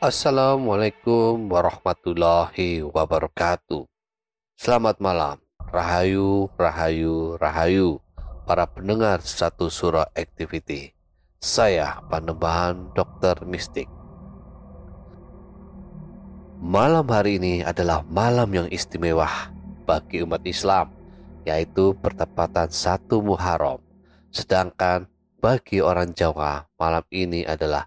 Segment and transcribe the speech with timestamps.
[0.00, 3.84] Assalamualaikum warahmatullahi wabarakatuh.
[4.56, 5.36] Selamat malam,
[5.70, 8.02] rahayu, rahayu, rahayu,
[8.42, 10.90] para pendengar satu surah activity.
[11.38, 13.86] Saya Panembahan Dokter Mistik.
[16.60, 19.30] Malam hari ini adalah malam yang istimewa
[19.86, 20.92] bagi umat Islam,
[21.46, 23.80] yaitu bertepatan satu Muharram.
[24.34, 25.06] Sedangkan
[25.38, 27.86] bagi orang Jawa, malam ini adalah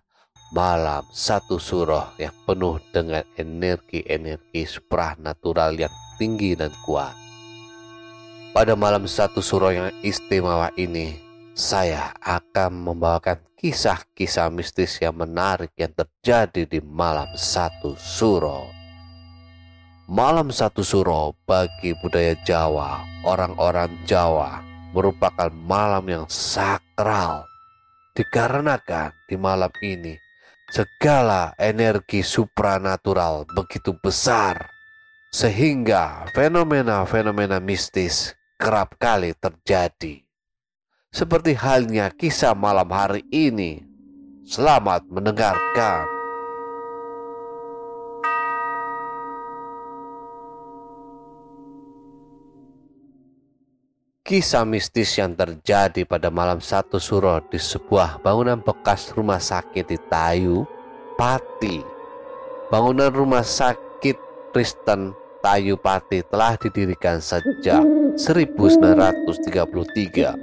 [0.55, 7.32] malam satu surah yang penuh dengan energi-energi supranatural yang tinggi dan kuat.
[8.53, 11.17] Pada malam satu surah yang istimewa ini,
[11.57, 18.69] saya akan membawakan kisah-kisah mistis yang menarik yang terjadi di malam satu surah.
[20.05, 24.61] Malam satu suro bagi budaya Jawa, orang-orang Jawa
[24.93, 27.49] merupakan malam yang sakral.
[28.13, 30.13] Dikarenakan di malam ini
[30.69, 34.69] segala energi supranatural begitu besar
[35.33, 40.23] sehingga fenomena-fenomena mistis kerap kali terjadi.
[41.13, 43.85] Seperti halnya kisah malam hari ini.
[44.43, 46.09] Selamat mendengarkan.
[54.23, 59.99] Kisah mistis yang terjadi pada malam satu suro di sebuah bangunan bekas rumah sakit di
[60.09, 60.63] Tayu,
[61.19, 61.83] Pati.
[62.71, 64.17] Bangunan rumah sakit
[64.49, 70.37] Kristen Tayu Pati telah didirikan sejak 1933.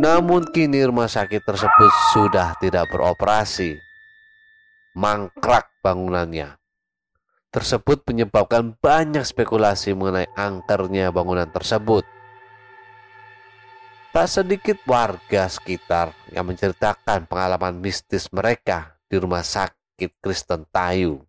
[0.00, 3.76] Namun kini rumah sakit tersebut sudah tidak beroperasi.
[4.96, 6.56] Mangkrak bangunannya.
[7.52, 12.08] Tersebut menyebabkan banyak spekulasi mengenai angkernya bangunan tersebut.
[14.16, 21.25] Tak sedikit warga sekitar yang menceritakan pengalaman mistis mereka di rumah sakit Kristen Tayu.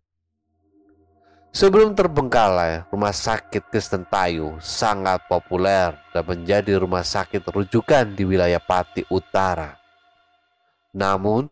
[1.48, 8.60] Sebelum terbengkalai, rumah sakit Kristen Tayu sangat populer dan menjadi rumah sakit rujukan di wilayah
[8.60, 9.72] Pati Utara.
[10.92, 11.48] Namun,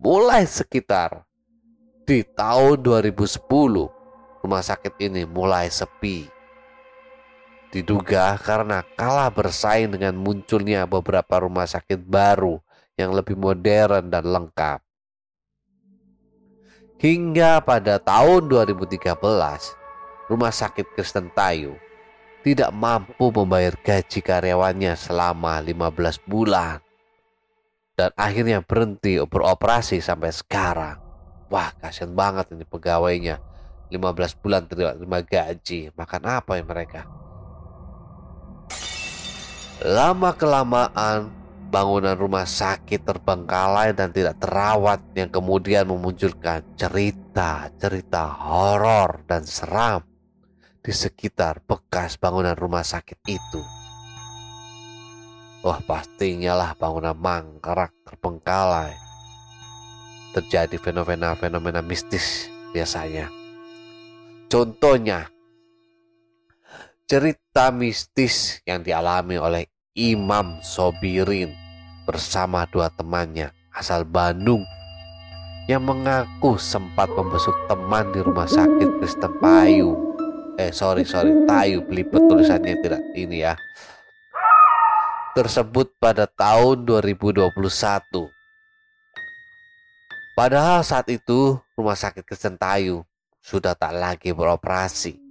[0.00, 1.28] mulai sekitar
[2.08, 3.40] di tahun 2010,
[4.44, 6.28] rumah sakit ini mulai sepi.
[7.72, 12.60] Diduga karena kalah bersaing dengan munculnya beberapa rumah sakit baru
[13.00, 14.83] yang lebih modern dan lengkap.
[17.04, 19.12] Hingga pada tahun 2013,
[20.24, 21.76] Rumah Sakit Kristen Tayu
[22.40, 26.80] tidak mampu membayar gaji karyawannya selama 15 bulan.
[27.92, 30.96] Dan akhirnya berhenti beroperasi sampai sekarang.
[31.52, 33.36] Wah kasihan banget ini pegawainya.
[33.92, 35.92] 15 bulan terima gaji.
[35.92, 37.04] Makan apa ya mereka?
[39.84, 41.43] Lama kelamaan
[41.74, 50.06] bangunan rumah sakit terbengkalai dan tidak terawat yang kemudian memunculkan cerita-cerita horor dan seram
[50.78, 53.58] di sekitar bekas bangunan rumah sakit itu.
[55.66, 58.94] Wah pastinya lah bangunan mangkrak terbengkalai.
[60.30, 63.26] Terjadi fenomena-fenomena mistis biasanya.
[64.46, 65.26] Contohnya,
[67.10, 69.66] cerita mistis yang dialami oleh
[69.98, 71.63] Imam Sobirin
[72.04, 74.62] bersama dua temannya asal Bandung
[75.64, 79.96] yang mengaku sempat membesuk teman di rumah sakit Kristen Payu.
[80.60, 83.56] Eh sorry sorry Tayu belibet tulisannya tidak ini ya.
[85.32, 87.48] Tersebut pada tahun 2021.
[90.36, 93.02] Padahal saat itu rumah sakit Kristen Tayu
[93.40, 95.23] sudah tak lagi beroperasi.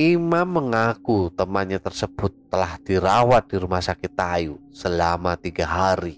[0.00, 6.16] Imam mengaku temannya tersebut telah dirawat di rumah sakit Tayu selama tiga hari,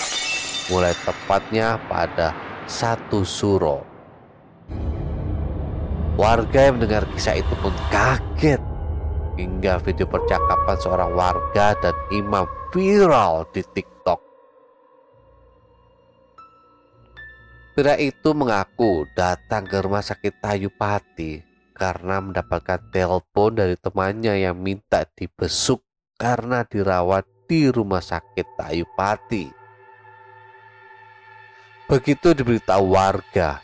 [0.71, 2.31] mulai tepatnya pada
[2.71, 3.83] satu suro.
[6.15, 8.63] Warga yang mendengar kisah itu pun kaget
[9.35, 14.23] hingga video percakapan seorang warga dan imam viral di TikTok.
[17.75, 21.52] Pria itu mengaku datang ke rumah sakit Tayu Pati
[21.83, 25.83] karena mendapatkan telepon dari temannya yang minta dibesuk
[26.15, 29.51] karena dirawat di rumah sakit Tayupati.
[31.91, 33.59] Begitu diberitahu warga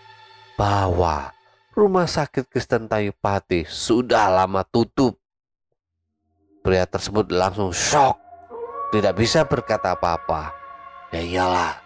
[0.59, 1.31] bahwa
[1.79, 5.15] rumah sakit Kristen Tayupati sudah lama tutup.
[6.67, 8.19] Pria tersebut langsung shock,
[8.91, 10.51] tidak bisa berkata apa-apa.
[11.15, 11.79] Ya iyalah,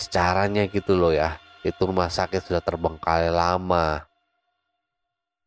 [0.00, 4.07] secaranya gitu loh ya, itu rumah sakit sudah terbengkalai lama.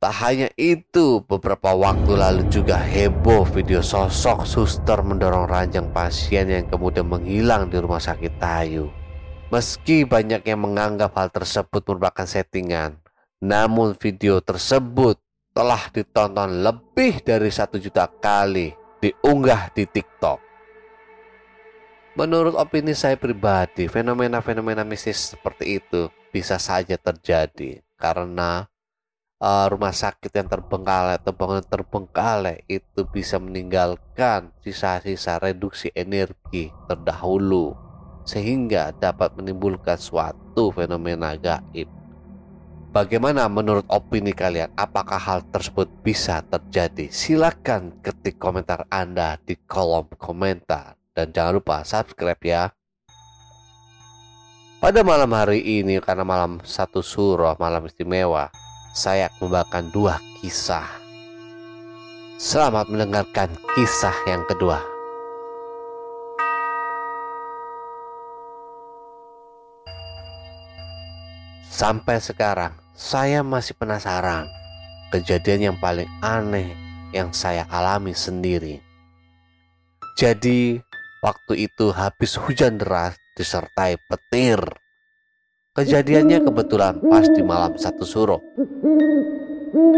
[0.02, 6.66] Tak hanya itu, beberapa waktu lalu juga heboh video sosok suster mendorong ranjang pasien yang
[6.66, 8.90] kemudian menghilang di rumah sakit Tayu.
[9.54, 12.98] Meski banyak yang menganggap hal tersebut merupakan settingan,
[13.46, 15.22] namun video tersebut
[15.54, 18.74] telah ditonton lebih dari satu juta kali
[19.06, 20.42] diunggah di TikTok.
[22.18, 28.66] Menurut opini saya pribadi, fenomena-fenomena mistis seperti itu bisa saja terjadi karena
[29.42, 37.74] uh, rumah sakit yang terbengkalai atau bangunan terbengkalai itu bisa meninggalkan sisa-sisa reduksi energi terdahulu
[38.22, 41.90] sehingga dapat menimbulkan suatu fenomena gaib.
[42.92, 44.68] Bagaimana menurut opini kalian?
[44.76, 47.08] Apakah hal tersebut bisa terjadi?
[47.08, 52.64] Silakan ketik komentar Anda di kolom komentar dan jangan lupa subscribe ya.
[54.84, 58.52] Pada malam hari ini karena malam satu surah malam istimewa
[58.92, 60.88] saya membawakan dua kisah.
[62.36, 64.84] Selamat mendengarkan kisah yang kedua.
[71.72, 74.46] Sampai sekarang, saya masih penasaran
[75.10, 76.76] kejadian yang paling aneh
[77.16, 78.84] yang saya alami sendiri.
[80.20, 80.78] Jadi,
[81.24, 84.60] waktu itu habis hujan deras disertai petir
[85.82, 88.38] Kejadiannya kebetulan pas di malam satu suro.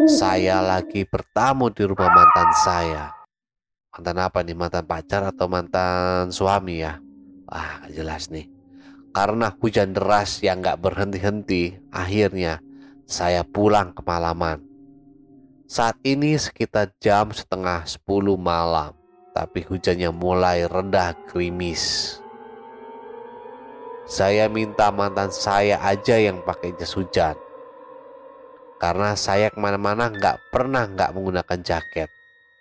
[0.07, 3.11] Saya lagi bertamu di rumah mantan saya.
[3.91, 4.55] Mantan apa nih?
[4.55, 7.03] Mantan pacar atau mantan suami ya?
[7.51, 8.47] Gak jelas nih.
[9.11, 12.63] Karena hujan deras yang gak berhenti-henti, akhirnya
[13.03, 14.63] saya pulang kemalaman.
[15.67, 18.95] Saat ini sekitar jam setengah sepuluh malam,
[19.35, 22.22] tapi hujannya mulai rendah gerimis.
[24.03, 27.39] Saya minta mantan saya aja yang pakai jas hujan.
[28.75, 32.11] Karena saya ke mana-mana nggak pernah nggak menggunakan jaket.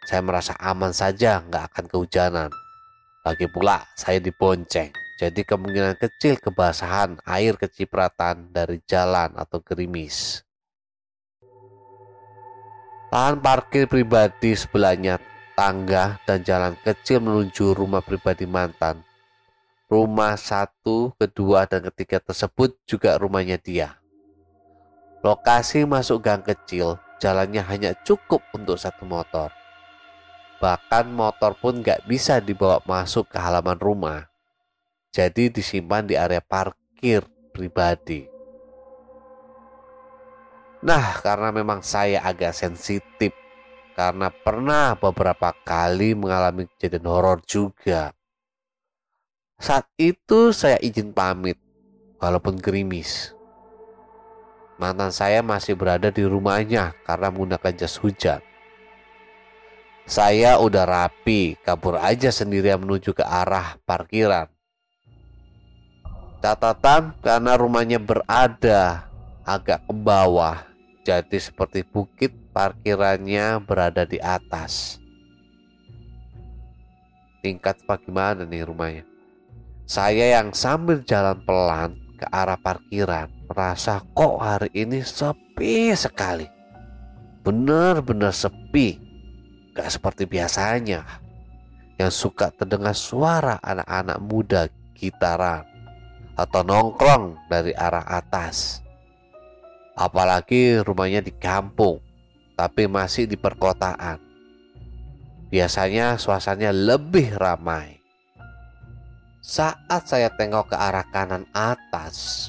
[0.06, 2.50] Saya merasa aman saja nggak akan kehujanan.
[3.26, 4.94] Lagi pula saya dibonceng.
[5.18, 10.46] Jadi kemungkinan kecil kebasahan air kecipratan dari jalan atau gerimis.
[13.10, 15.18] Lahan parkir pribadi sebelahnya
[15.58, 19.02] tangga dan jalan kecil menuju rumah pribadi mantan
[19.92, 24.00] Rumah satu, kedua, dan ketiga tersebut juga rumahnya dia.
[25.20, 29.52] Lokasi masuk gang kecil, jalannya hanya cukup untuk satu motor.
[30.64, 34.32] Bahkan motor pun gak bisa dibawa masuk ke halaman rumah.
[35.12, 38.24] Jadi disimpan di area parkir pribadi.
[40.80, 43.36] Nah, karena memang saya agak sensitif
[43.92, 48.16] karena pernah beberapa kali mengalami kejadian horor juga.
[49.62, 51.54] Saat itu saya izin pamit,
[52.18, 53.30] walaupun gerimis.
[54.74, 58.42] Mantan saya masih berada di rumahnya karena menggunakan jas hujan.
[60.02, 64.50] Saya udah rapi, kabur aja sendirian menuju ke arah parkiran.
[66.42, 69.06] Catatan karena rumahnya berada
[69.46, 70.58] agak ke bawah,
[71.06, 74.98] jadi seperti bukit parkirannya berada di atas.
[77.46, 79.11] Tingkat bagaimana nih rumahnya?
[79.92, 86.48] Saya yang sambil jalan pelan ke arah parkiran merasa kok hari ini sepi sekali.
[87.44, 88.96] Benar-benar sepi.
[89.76, 91.04] Gak seperti biasanya.
[92.00, 94.62] Yang suka terdengar suara anak-anak muda
[94.96, 95.68] gitaran
[96.40, 98.80] atau nongkrong dari arah atas.
[99.92, 102.00] Apalagi rumahnya di kampung,
[102.56, 104.16] tapi masih di perkotaan.
[105.52, 108.01] Biasanya suasananya lebih ramai.
[109.42, 112.46] Saat saya tengok ke arah kanan atas,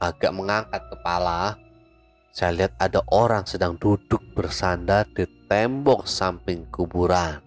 [0.00, 1.60] agak mengangkat kepala,
[2.32, 7.44] saya lihat ada orang sedang duduk bersandar di tembok samping kuburan.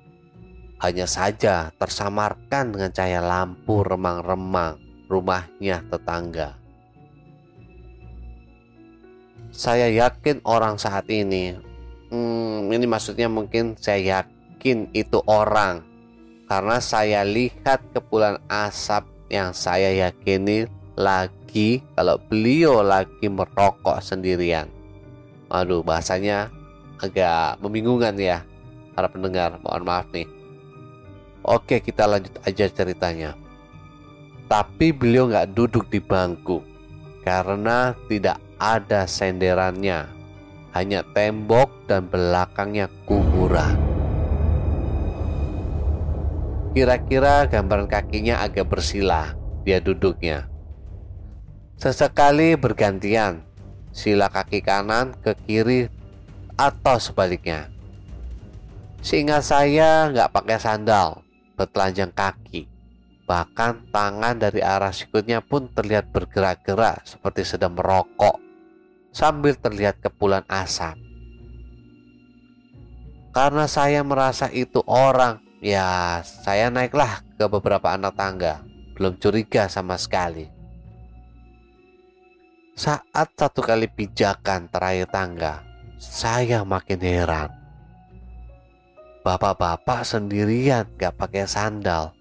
[0.78, 4.78] Hanya saja tersamarkan dengan cahaya lampu remang-remang
[5.10, 6.54] rumahnya tetangga.
[9.50, 11.58] Saya yakin orang saat ini,
[12.14, 15.97] hmm, ini maksudnya mungkin saya yakin itu orang
[16.48, 24.72] karena saya lihat kepulan asap yang saya yakini lagi kalau beliau lagi merokok sendirian.
[25.52, 26.48] Waduh bahasanya
[27.04, 28.42] agak membingungkan ya
[28.96, 30.28] para pendengar mohon maaf nih.
[31.44, 33.36] Oke kita lanjut aja ceritanya.
[34.48, 36.64] Tapi beliau nggak duduk di bangku
[37.28, 40.08] karena tidak ada senderannya,
[40.72, 43.97] hanya tembok dan belakangnya kuburan.
[46.72, 50.50] Kira-kira gambaran kakinya agak bersila, dia duduknya.
[51.78, 53.46] Sesekali bergantian,
[53.94, 55.88] sila kaki kanan ke kiri
[56.58, 57.70] atau sebaliknya.
[59.00, 61.22] Sehingga saya nggak pakai sandal,
[61.54, 62.78] bertelanjang kaki
[63.28, 68.40] Bahkan tangan dari arah sikutnya pun terlihat bergerak-gerak seperti sedang merokok
[69.12, 70.96] sambil terlihat kepulan asap.
[73.36, 78.64] Karena saya merasa itu orang, ya saya naiklah ke beberapa anak tangga.
[78.98, 80.50] Belum curiga sama sekali.
[82.78, 85.66] Saat satu kali pijakan terakhir tangga,
[85.98, 87.50] saya makin heran.
[89.26, 92.18] Bapak-bapak sendirian gak pakai sandal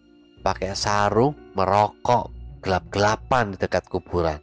[0.46, 2.30] pakai sarung, merokok,
[2.62, 4.38] gelap-gelapan di dekat kuburan.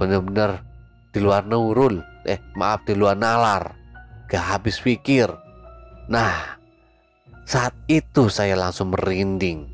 [0.00, 0.64] Bener-bener
[1.12, 3.76] di luar nurul, eh maaf di luar nalar,
[4.32, 5.28] gak habis pikir.
[6.08, 6.56] Nah,
[7.48, 9.68] saat itu saya langsung merinding.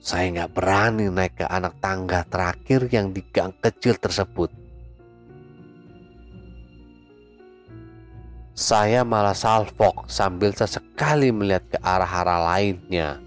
[0.00, 4.48] Saya nggak berani naik ke anak tangga terakhir yang di gang kecil tersebut.
[8.56, 13.20] Saya malah salfok sambil sesekali melihat ke arah-arah lainnya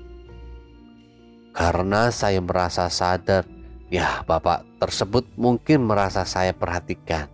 [1.54, 3.46] karena saya merasa sadar,
[3.94, 7.30] ya bapak tersebut mungkin merasa saya perhatikan.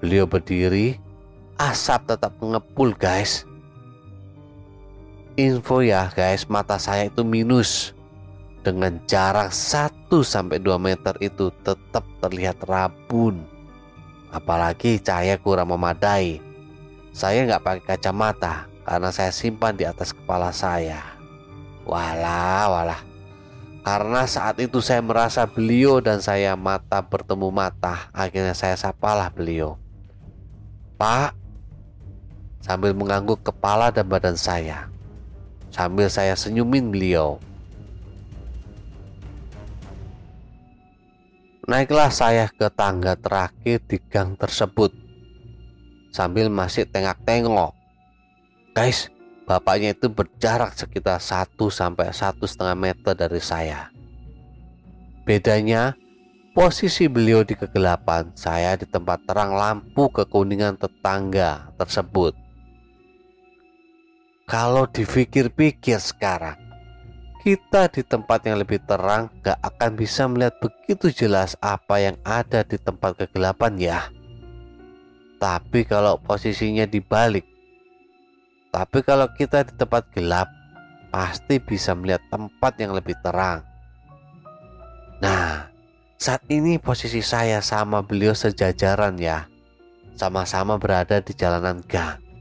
[0.00, 0.96] Beliau berdiri,
[1.60, 3.44] asap tetap mengepul guys.
[5.32, 7.96] Info ya guys, mata saya itu minus.
[8.60, 13.40] Dengan jarak 1-2 meter itu tetap terlihat rabun.
[14.28, 16.36] Apalagi cahaya kurang memadai.
[17.16, 21.00] Saya nggak pakai kacamata karena saya simpan di atas kepala saya.
[21.88, 23.00] Walah, walah.
[23.88, 28.12] Karena saat itu saya merasa beliau dan saya mata bertemu mata.
[28.12, 29.80] Akhirnya saya sapalah beliau.
[31.00, 31.32] Pak,
[32.60, 34.91] sambil mengangguk kepala dan badan saya.
[35.72, 37.40] Sambil saya senyumin beliau.
[41.64, 44.92] Naiklah saya ke tangga terakhir di gang tersebut.
[46.12, 47.72] Sambil masih tengak-tengok.
[48.76, 49.08] Guys,
[49.42, 53.90] Bapaknya itu berjarak sekitar 1 sampai satu setengah meter dari saya.
[55.26, 55.98] Bedanya,
[56.54, 62.38] posisi beliau di kegelapan, saya di tempat terang lampu kekuningan tetangga tersebut.
[64.46, 66.58] Kalau dipikir-pikir sekarang,
[67.42, 72.62] kita di tempat yang lebih terang gak akan bisa melihat begitu jelas apa yang ada
[72.62, 74.00] di tempat kegelapan ya.
[75.42, 77.42] Tapi kalau posisinya dibalik,
[78.70, 80.46] tapi kalau kita di tempat gelap,
[81.12, 83.66] pasti bisa melihat tempat yang lebih terang.
[85.20, 85.70] Nah,
[86.18, 89.46] saat ini posisi saya sama beliau sejajaran ya.
[90.14, 92.31] Sama-sama berada di jalanan gang.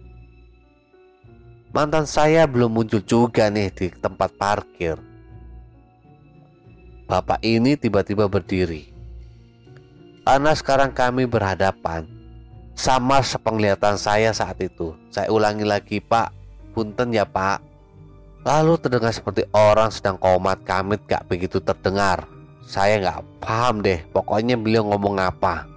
[1.71, 4.99] Mantan saya belum muncul juga nih di tempat parkir.
[7.07, 8.91] Bapak ini tiba-tiba berdiri.
[10.27, 12.03] Karena sekarang kami berhadapan,
[12.75, 14.91] sama sepenglihatan saya saat itu.
[15.15, 16.43] Saya ulangi lagi, Pak.
[16.75, 17.63] punten ya pak.
[18.43, 22.27] Lalu terdengar seperti orang sedang komat kamit gak begitu terdengar.
[22.67, 25.70] Saya gak paham deh, pokoknya beliau ngomong apa.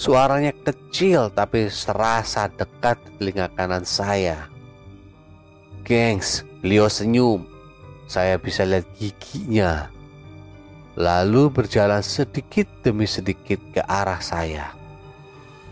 [0.00, 4.48] Suaranya kecil tapi serasa dekat telinga kanan saya.
[5.84, 7.44] Gengs, beliau senyum.
[8.08, 9.92] Saya bisa lihat giginya.
[10.96, 14.72] Lalu berjalan sedikit demi sedikit ke arah saya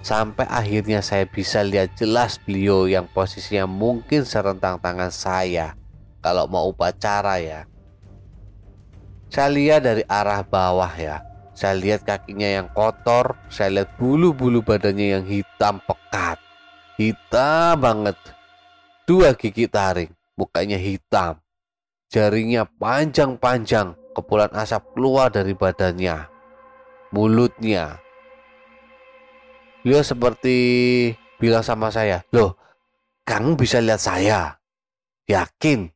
[0.05, 5.77] sampai akhirnya saya bisa lihat jelas beliau yang posisinya mungkin serentang tangan saya
[6.21, 7.65] kalau mau upacara ya.
[9.29, 11.28] Saya lihat dari arah bawah ya.
[11.59, 16.39] Saya lihat kakinya yang kotor, saya lihat bulu-bulu badannya yang hitam pekat.
[16.95, 18.15] Hitam banget.
[19.11, 21.43] Dua gigi taring, mukanya hitam.
[22.15, 26.31] Jaringnya panjang-panjang, kepulan asap keluar dari badannya.
[27.11, 27.99] Mulutnya
[29.89, 30.57] Beliau seperti
[31.39, 32.59] bilang sama saya, loh,
[33.23, 34.59] kamu bisa lihat saya.
[35.31, 35.87] Yakin?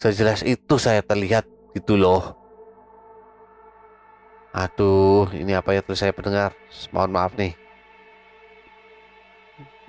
[0.00, 1.44] Sejelas itu saya terlihat
[1.76, 2.39] gitu loh.
[4.50, 6.54] Aduh, ini apa ya tuh saya pendengar?
[6.90, 7.54] Mohon maaf nih.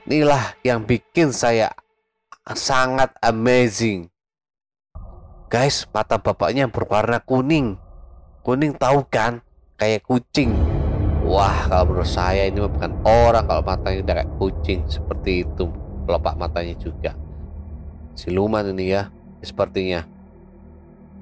[0.05, 1.73] Inilah yang bikin saya
[2.53, 4.09] sangat amazing.
[5.49, 7.77] Guys, mata bapaknya berwarna kuning.
[8.45, 9.41] Kuning tahu kan?
[9.77, 10.53] Kayak kucing.
[11.21, 15.69] Wah kalau menurut saya ini bukan orang kalau matanya udah kayak kucing seperti itu
[16.03, 17.13] pelopak matanya juga
[18.17, 19.07] siluman ini ya
[19.39, 20.03] sepertinya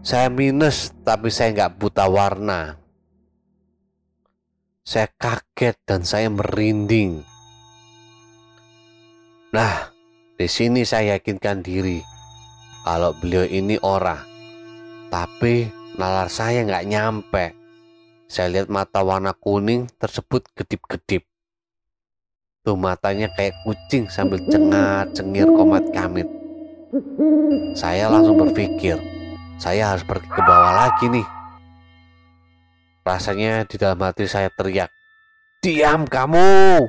[0.01, 2.78] saya minus tapi saya nggak buta warna
[4.89, 7.22] saya kaget dan saya merinding
[9.53, 9.93] nah
[10.34, 12.01] di sini saya yakinkan diri
[12.81, 14.25] kalau beliau ini orang
[15.13, 17.60] tapi nalar saya nggak nyampe
[18.29, 21.25] saya lihat mata warna kuning tersebut kedip-kedip.
[22.62, 26.29] Tuh matanya kayak kucing sambil cengar-cengir komat kamit.
[27.74, 29.01] Saya langsung berpikir,
[29.58, 31.38] saya harus pergi ke bawah lagi nih.
[33.03, 34.92] Rasanya di dalam hati saya teriak,
[35.59, 36.88] Diam kamu!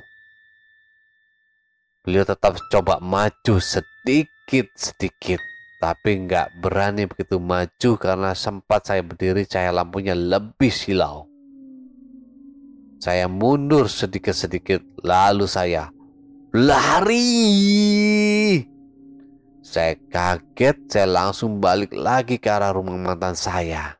[2.06, 5.40] Beliau tetap coba maju sedikit-sedikit
[5.80, 11.24] tapi nggak berani begitu maju karena sempat saya berdiri cahaya lampunya lebih silau.
[13.00, 15.88] Saya mundur sedikit-sedikit, lalu saya
[16.52, 17.24] lari.
[19.64, 23.99] Saya kaget, saya langsung balik lagi ke arah rumah mantan saya.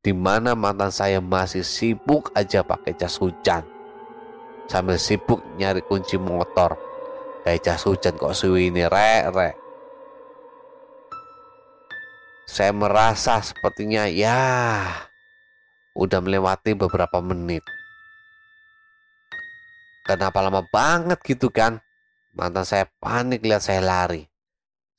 [0.00, 3.60] Di mana mantan saya masih sibuk aja pakai jas hujan.
[4.64, 6.80] Sambil sibuk nyari kunci motor.
[7.44, 9.56] Kayak jas hujan kok suwi ini rek rek.
[12.48, 14.88] Saya merasa sepertinya ya
[15.92, 17.60] udah melewati beberapa menit.
[20.08, 21.76] Kenapa lama banget gitu kan?
[22.32, 24.29] Mantan saya panik lihat saya lari.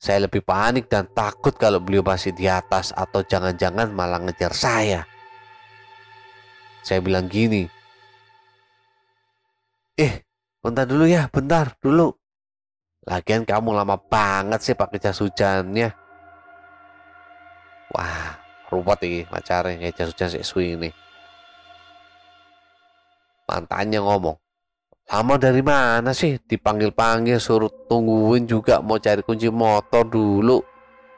[0.02, 5.06] Saya lebih panik dan takut kalau beliau masih di atas atau jangan-jangan malah ngejar saya.
[6.82, 7.70] Saya bilang gini,
[9.94, 10.26] Eh,
[10.58, 12.10] bentar dulu ya, bentar dulu.
[13.06, 15.94] Lagian kamu lama banget sih pakai jas hujannya.
[17.94, 20.42] Wah, ruwet nih pacarnya kayak jas hujan si
[20.74, 20.90] ini.
[23.46, 24.41] Mantannya ngomong,
[25.10, 26.38] Lama dari mana sih?
[26.38, 30.62] Dipanggil-panggil suruh tungguin juga mau cari kunci motor dulu.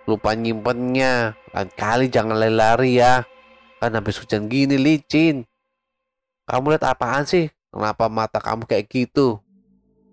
[0.08, 1.36] Lupa nyimpennya.
[1.52, 3.24] Lain kali jangan lari-lari ya.
[3.80, 5.44] Kan habis hujan gini licin.
[6.48, 7.48] Kamu lihat apaan sih?
[7.72, 9.40] Kenapa mata kamu kayak gitu?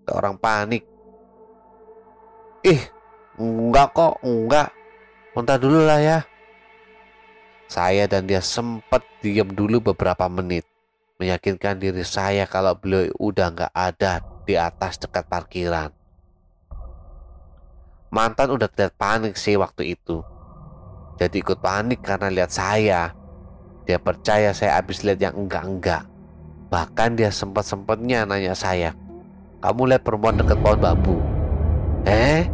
[0.07, 0.83] Kayak orang panik.
[2.63, 2.81] Ih,
[3.39, 4.69] enggak kok, enggak.
[5.31, 6.19] Bentar dulu lah ya.
[7.71, 10.70] Saya dan dia sempat diam dulu beberapa menit
[11.21, 15.93] meyakinkan diri saya kalau beliau udah nggak ada di atas dekat parkiran.
[18.09, 20.25] Mantan udah terlihat panik sih waktu itu.
[21.21, 23.13] Jadi ikut panik karena lihat saya.
[23.85, 26.09] Dia percaya saya habis lihat yang enggak-enggak.
[26.73, 28.97] Bahkan dia sempat-sempatnya nanya saya,
[29.61, 31.17] kamu lihat perempuan dekat pohon bambu?
[32.09, 32.49] Eh?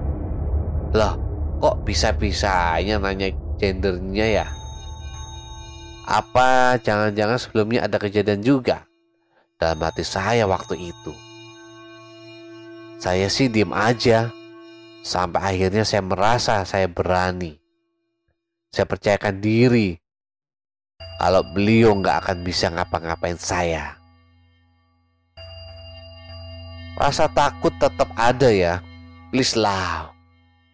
[0.91, 1.15] Loh,
[1.63, 4.47] kok bisa-bisanya nanya gendernya ya?
[6.07, 8.87] Apa jangan-jangan sebelumnya ada kejadian juga
[9.59, 11.11] dalam hati saya waktu itu?
[12.95, 14.31] Saya sih diem aja
[15.03, 17.59] sampai akhirnya saya merasa saya berani.
[18.71, 19.99] Saya percayakan diri
[21.19, 23.99] kalau beliau nggak akan bisa ngapa-ngapain saya.
[26.95, 28.79] Rasa takut tetap ada ya.
[29.35, 30.15] Please lah.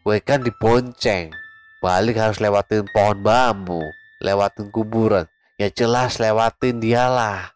[0.05, 1.33] Gue kan dibonceng.
[1.81, 3.81] Balik harus lewatin pohon bambu
[4.23, 5.27] lewatin kuburan.
[5.59, 7.53] Ya jelas lewatin dialah.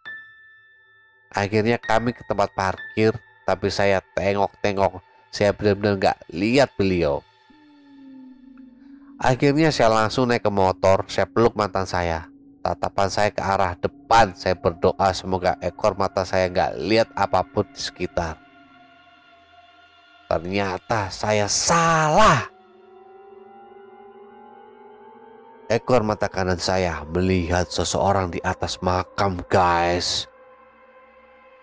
[1.31, 3.15] Akhirnya kami ke tempat parkir,
[3.47, 7.19] tapi saya tengok-tengok Saya benar-benar nggak lihat beliau.
[9.19, 12.31] Akhirnya saya langsung naik ke motor, saya peluk mantan saya.
[12.63, 17.67] Tatapan saya ke arah depan, saya berdoa semoga ekor mata saya nggak lihat apa pun
[17.69, 18.39] di sekitar.
[20.31, 22.56] Ternyata saya salah.
[25.67, 30.23] Ekor mata kanan saya melihat seseorang di atas makam, guys.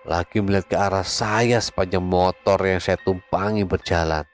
[0.04, 4.28] Lagi melihat ke arah saya sepanjang motor yang saya tumpangi berjalan.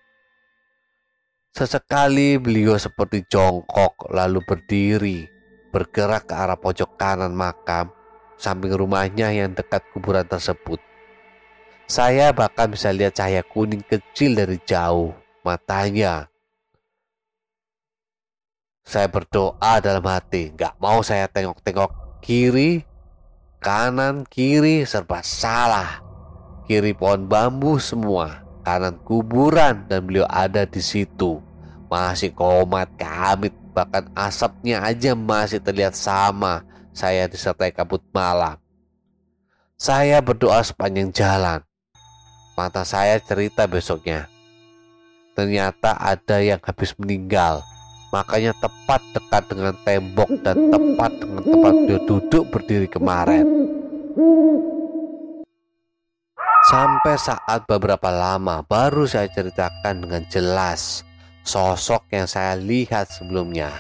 [1.54, 5.30] Sesekali beliau seperti jongkok lalu berdiri,
[5.70, 7.94] bergerak ke arah pojok kanan makam,
[8.35, 10.83] samping rumahnya yang dekat kuburan tersebut.
[11.90, 15.14] Saya bahkan bisa lihat cahaya kuning kecil dari jauh,
[15.46, 16.29] matanya.
[18.90, 22.83] Saya berdoa dalam hati, gak mau saya tengok-tengok kiri,
[23.62, 26.03] kanan, kiri, serba salah.
[26.66, 31.38] Kiri pohon bambu semua, kanan kuburan dan beliau ada di situ.
[31.87, 36.66] Masih komat kamit, bahkan asapnya aja masih terlihat sama.
[36.90, 38.59] Saya disertai kabut malam.
[39.79, 41.62] Saya berdoa sepanjang jalan
[42.61, 44.29] mata saya cerita besoknya.
[45.33, 47.64] Ternyata ada yang habis meninggal.
[48.11, 53.46] Makanya tepat dekat dengan tembok dan tepat dengan tempat dia duduk berdiri kemarin.
[56.70, 61.07] Sampai saat beberapa lama baru saya ceritakan dengan jelas
[61.46, 63.70] sosok yang saya lihat sebelumnya.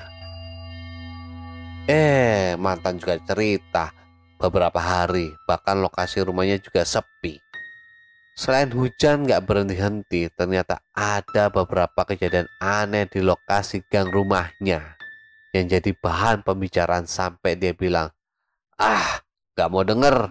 [1.90, 3.90] Eh, mantan juga cerita
[4.38, 7.49] beberapa hari, bahkan lokasi rumahnya juga sepi.
[8.38, 14.96] Selain hujan nggak berhenti-henti, ternyata ada beberapa kejadian aneh di lokasi gang rumahnya
[15.50, 18.08] yang jadi bahan pembicaraan sampai dia bilang,
[18.78, 19.18] ah
[19.54, 20.30] nggak mau denger,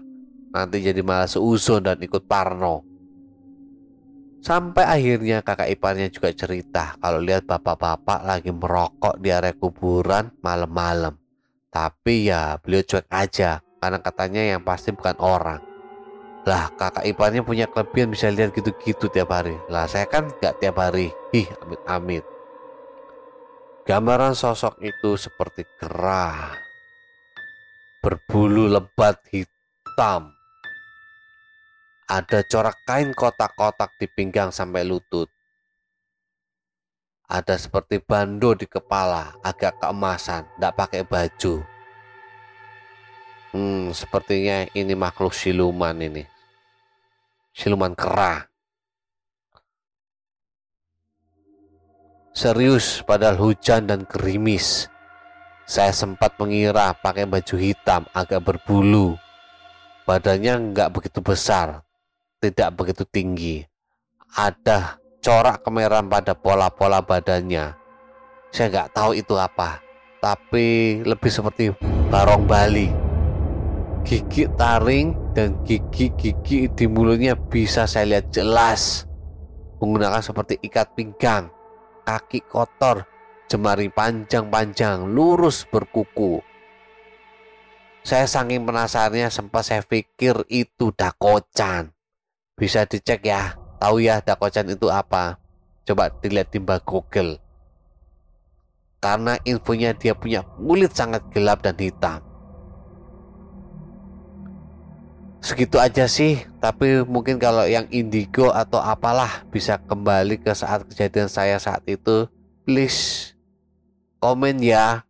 [0.55, 2.87] nanti jadi malah seuzon dan ikut parno.
[4.39, 11.19] Sampai akhirnya kakak iparnya juga cerita kalau lihat bapak-bapak lagi merokok di area kuburan malam-malam.
[11.67, 15.68] Tapi ya beliau cuek aja karena katanya yang pasti bukan orang.
[16.49, 19.53] Lah kakak iparnya punya kelebihan bisa lihat gitu-gitu tiap hari.
[19.69, 21.13] Lah saya kan nggak tiap hari.
[21.29, 22.25] Ih amit-amit.
[23.85, 26.57] Gambaran sosok itu seperti kerah.
[28.01, 30.33] Berbulu lebat hitam.
[32.09, 35.29] Ada corak kain kotak-kotak di pinggang sampai lutut.
[37.29, 41.61] Ada seperti bando di kepala, agak keemasan, tidak pakai baju.
[43.53, 46.38] Hmm, sepertinya ini makhluk siluman ini.
[47.59, 48.47] Siluman kera.
[52.31, 54.87] Serius padahal hujan dan gerimis.
[55.67, 59.19] Saya sempat mengira pakai baju hitam agak berbulu.
[60.07, 61.83] Badannya nggak begitu besar,
[62.39, 63.67] tidak begitu tinggi.
[64.39, 67.75] Ada corak kemerahan pada pola-pola badannya.
[68.55, 69.83] Saya nggak tahu itu apa,
[70.23, 71.75] tapi lebih seperti
[72.07, 73.08] barong Bali
[74.09, 79.05] gigi taring dan gigi-gigi di mulutnya bisa saya lihat jelas
[79.77, 81.53] menggunakan seperti ikat pinggang,
[82.09, 83.05] kaki kotor,
[83.45, 86.41] jemari panjang-panjang, lurus berkuku.
[88.01, 91.93] Saya saking penasarannya sempat saya pikir itu dakocan.
[92.57, 95.37] Bisa dicek ya, tahu ya dakocan itu apa?
[95.85, 97.37] Coba dilihat di mbak Google.
[98.97, 102.28] Karena infonya dia punya kulit sangat gelap dan hitam.
[105.39, 111.31] Segitu aja sih tapi mungkin kalau yang indigo atau apalah bisa kembali ke saat kejadian
[111.31, 112.27] saya saat itu
[112.67, 113.33] please
[114.19, 115.07] komen ya.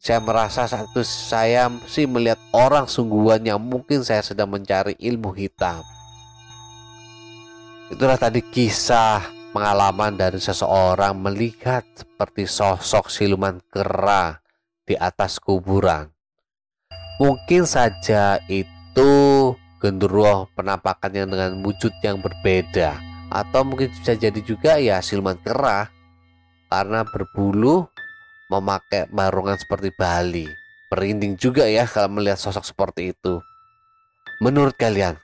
[0.00, 5.28] Saya merasa saat itu saya sih melihat orang sungguhan yang mungkin saya sedang mencari ilmu
[5.36, 5.84] hitam.
[7.92, 9.20] Itulah tadi kisah
[9.52, 14.40] pengalaman dari seseorang melihat seperti sosok siluman kera
[14.88, 16.08] di atas kuburan.
[17.20, 22.98] Mungkin saja itu itu genderuwo penampakannya dengan wujud yang berbeda.
[23.30, 25.86] Atau mungkin bisa jadi juga ya siluman kera
[26.66, 27.86] karena berbulu
[28.50, 30.50] memakai barungan seperti Bali.
[30.90, 33.38] Merinding juga ya kalau melihat sosok seperti itu.
[34.42, 35.14] Menurut kalian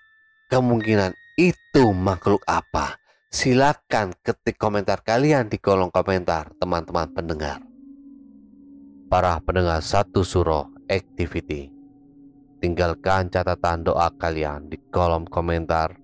[0.47, 3.03] kemungkinan itu makhluk apa?
[3.35, 7.59] Silakan ketik komentar kalian di kolom komentar teman-teman pendengar.
[9.11, 11.76] Para pendengar satu suro activity
[12.67, 15.95] Tinggalkan catatan doa kalian di kolom komentar,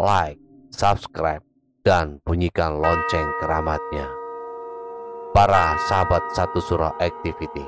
[0.00, 0.40] like,
[0.72, 1.44] subscribe,
[1.84, 4.08] dan bunyikan lonceng keramatnya.
[5.36, 7.60] Para sahabat satu surah activity,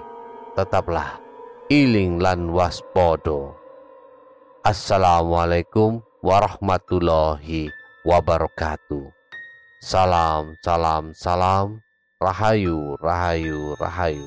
[0.57, 1.21] tetaplah
[1.69, 3.61] iling lan waspodo.
[4.65, 7.69] Assalamualaikum warahmatullahi
[8.09, 9.05] wabarakatuh.
[9.85, 11.85] Salam, salam, salam.
[12.17, 14.25] Rahayu, rahayu, rahayu.